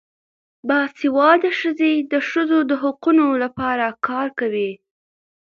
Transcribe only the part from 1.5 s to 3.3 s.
ښځې د ښځو د حقونو